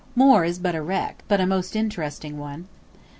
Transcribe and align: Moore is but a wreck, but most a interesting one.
Moore 0.15 0.43
is 0.43 0.57
but 0.57 0.73
a 0.73 0.81
wreck, 0.81 1.21
but 1.27 1.45
most 1.47 1.75
a 1.75 1.77
interesting 1.77 2.39
one. 2.39 2.67